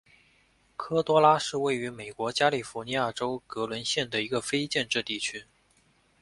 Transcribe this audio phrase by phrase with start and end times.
[0.75, 5.45] 科多拉是位于美国加利福尼亚州格伦县的一个非建制地区。